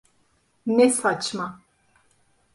[0.65, 1.61] Ne saçma!